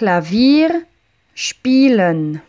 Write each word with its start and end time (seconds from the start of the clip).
Klavier 0.00 0.86
spielen. 1.34 2.40